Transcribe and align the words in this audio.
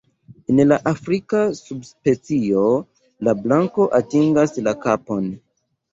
En 0.53 0.61
la 0.71 0.77
afrika 0.91 1.41
subspecio 1.57 2.63
la 3.29 3.35
blanko 3.45 3.87
atingas 3.99 4.57
la 4.69 4.75
kapon. 4.87 5.33